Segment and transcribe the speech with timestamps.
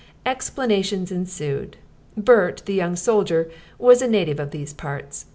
[0.25, 1.77] Explanations ensued.
[2.17, 5.27] Bert, the young soldier, was a native of these parts.